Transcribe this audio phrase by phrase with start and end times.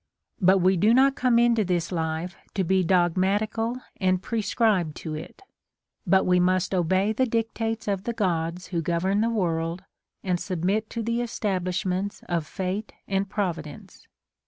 [0.41, 5.43] But we do not come into this life to be dogmatical and prescribe to it;
[6.07, 9.83] but we must obey the dictates of the Gods who govern the world,
[10.23, 14.07] and submit to the establishments of Fate and Providence.